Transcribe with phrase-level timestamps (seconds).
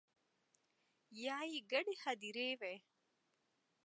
[1.25, 2.75] یا يې ګډې هديرې وي